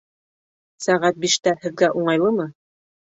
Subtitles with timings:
[0.85, 2.49] Сәғәт биштә һеҙгә уңайлымы?